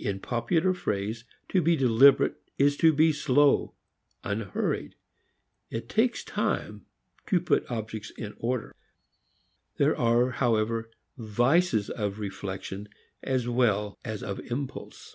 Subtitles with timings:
[0.00, 3.76] In popular phrase, to be deliberate is to be slow,
[4.24, 4.96] unhurried.
[5.70, 6.86] It takes time
[7.26, 8.74] to put objects in order.
[9.76, 12.88] There are however vices of reflection
[13.22, 15.14] as well as of impulse.